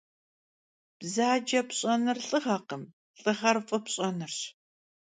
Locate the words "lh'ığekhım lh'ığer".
2.27-3.57